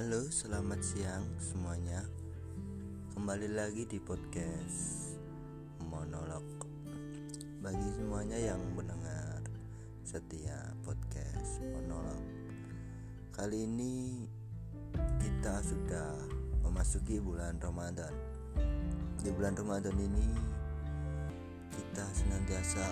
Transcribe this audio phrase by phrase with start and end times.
[0.00, 2.00] Halo, selamat siang semuanya.
[3.12, 5.12] Kembali lagi di podcast
[5.84, 6.40] monolog.
[7.60, 9.44] Bagi semuanya yang mendengar
[10.00, 12.16] setia podcast monolog.
[13.28, 14.24] Kali ini
[15.20, 16.16] kita sudah
[16.64, 18.16] memasuki bulan Ramadan.
[19.20, 20.32] Di bulan Ramadan ini
[21.76, 22.88] kita senantiasa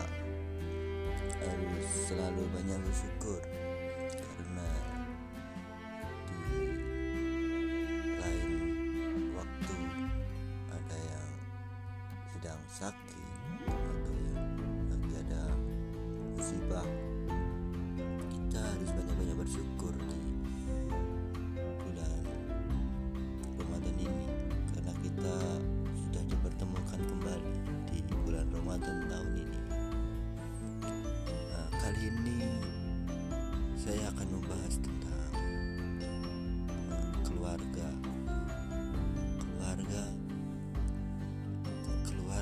[1.40, 3.41] harus selalu banyak bersyukur
[12.78, 13.27] sakit
[13.66, 15.50] atau yang lagi ada
[16.30, 16.86] musibah
[18.30, 20.23] kita harus banyak-banyak bersyukur di
[21.83, 22.22] bulan
[23.59, 24.30] Ramadan ini
[24.70, 25.36] karena kita
[25.91, 27.55] sudah dipertemukan kembali
[27.91, 29.60] di bulan Ramadan tahun ini.
[31.50, 32.38] Nah, kali ini
[33.74, 34.97] saya akan membahas tentang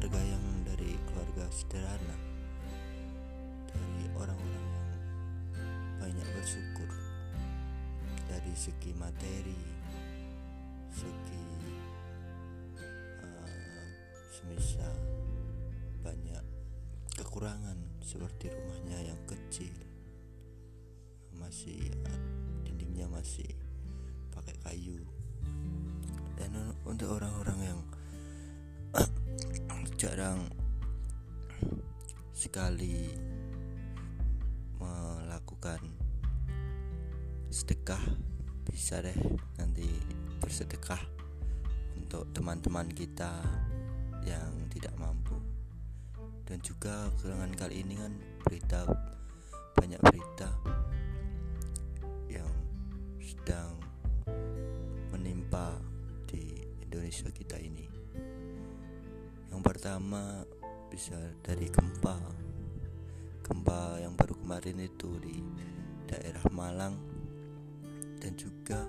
[0.06, 2.16] keluarga yang dari keluarga sederhana.
[3.66, 4.86] Dari orang-orang yang
[5.98, 6.86] banyak bersyukur.
[8.30, 9.58] Dari segi materi
[10.94, 11.46] segi
[13.18, 13.86] uh,
[14.30, 14.94] semisal
[16.06, 16.44] banyak
[17.18, 19.74] kekurangan seperti rumahnya yang kecil.
[21.34, 21.82] Masih
[22.62, 23.50] dindingnya masih
[24.30, 25.02] pakai kayu.
[26.38, 27.65] Dan untuk orang-orang
[32.46, 33.10] sekali
[34.78, 35.82] melakukan
[37.50, 37.98] sedekah
[38.62, 39.18] bisa deh
[39.58, 39.90] nanti
[40.38, 41.02] bersedekah
[41.98, 43.42] untuk teman-teman kita
[44.22, 45.34] yang tidak mampu
[46.46, 48.14] dan juga gerangan kali ini kan
[48.46, 48.94] berita
[49.74, 50.46] banyak berita
[52.30, 52.54] yang
[53.18, 53.74] sedang
[55.10, 55.74] menimpa
[56.30, 57.90] di Indonesia kita ini.
[59.50, 60.46] Yang pertama
[60.86, 62.16] bisa dari gempa.
[63.42, 65.42] Gempa yang baru kemarin itu di
[66.06, 66.94] daerah Malang
[68.22, 68.86] dan juga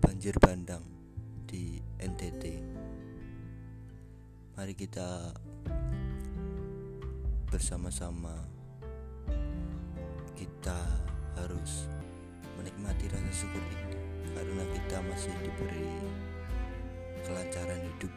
[0.00, 0.84] banjir bandang
[1.48, 2.44] di NTT.
[4.56, 5.32] Mari kita
[7.48, 8.36] bersama-sama
[10.36, 10.80] kita
[11.40, 11.88] harus
[12.60, 13.96] menikmati rasa syukur ini
[14.36, 15.88] karena kita masih diberi
[17.24, 18.12] kelancaran hidup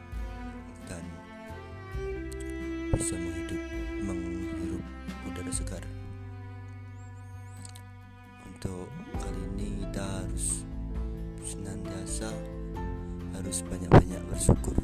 [0.85, 1.03] dan
[2.93, 3.61] bisa menghidup
[4.05, 4.85] menghirup
[5.25, 5.83] udara segar.
[8.45, 8.85] Untuk
[9.17, 10.61] kali ini kita harus
[11.41, 12.29] senantiasa
[13.33, 14.77] harus banyak-banyak bersyukur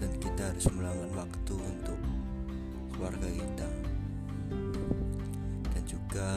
[0.00, 2.00] dan kita harus meluangkan waktu untuk
[2.96, 3.68] keluarga kita
[5.68, 6.28] dan juga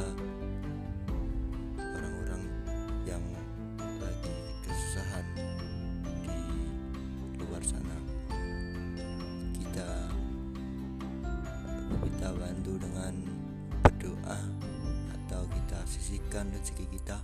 [12.35, 13.13] bantu dengan
[13.83, 14.39] berdoa
[15.13, 17.17] atau kita sisihkan rezeki kita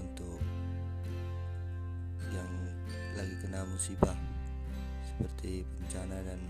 [0.00, 0.40] untuk
[2.32, 2.50] yang
[3.16, 4.16] lagi kena musibah
[5.04, 6.40] seperti bencana dan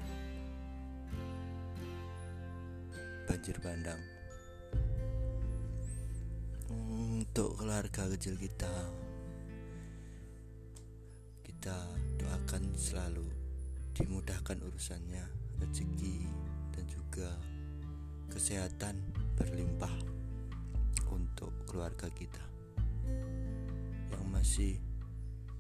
[3.30, 4.02] banjir bandang.
[6.70, 8.70] Untuk keluarga kecil kita
[11.46, 11.76] kita
[12.18, 13.26] doakan selalu
[13.94, 15.24] dimudahkan urusannya
[15.60, 16.24] rezeki
[16.80, 17.28] dan juga
[18.32, 18.96] kesehatan
[19.36, 19.92] berlimpah
[21.12, 22.40] untuk keluarga kita.
[24.08, 24.72] Yang masih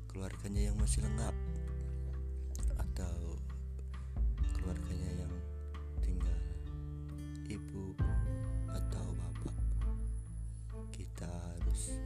[0.08, 1.36] keluarganya yang masih lengkap
[2.80, 3.36] atau
[4.56, 5.34] keluarganya yang
[6.00, 6.40] tinggal
[7.52, 7.92] ibu
[8.72, 9.60] atau bapak
[10.88, 12.00] kita harus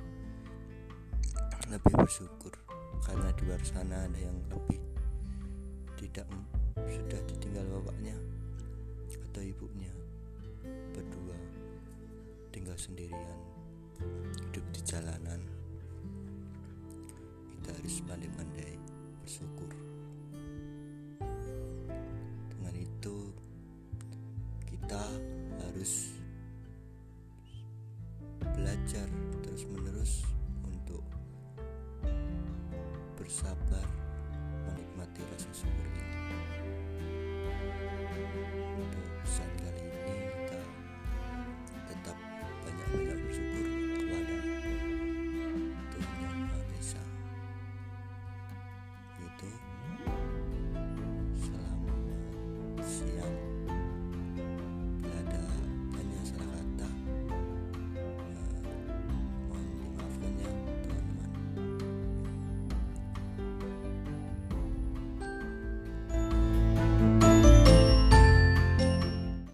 [1.70, 2.50] lebih bersyukur
[3.06, 4.82] karena di luar sana ada yang lebih
[6.02, 6.26] tidak
[6.90, 8.18] sudah ditinggal bapaknya
[9.34, 9.90] atau ibunya
[10.94, 11.34] berdua
[12.54, 13.34] tinggal sendirian
[14.38, 15.42] hidup di jalanan.
[17.50, 18.78] Kita harus pandai-pandai
[19.26, 19.74] bersyukur.
[22.46, 23.34] Dengan itu
[24.70, 25.02] kita
[25.66, 26.14] harus
[28.38, 29.10] belajar
[29.42, 30.22] terus menerus
[30.62, 31.02] untuk
[33.18, 33.82] bersabar
[34.70, 36.03] menikmati rasa syukur
[39.24, 39.73] Bu sende.